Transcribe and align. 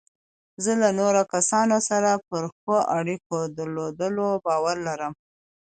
زه 0.63 0.71
له 0.81 0.89
نورو 0.99 1.21
کسانو 1.33 1.77
سره 1.89 2.11
پر 2.27 2.43
ښو 2.57 2.75
اړیکو 2.97 3.37
درلودلو 3.57 4.27
باور 4.45 4.75
لرم. 4.87 5.13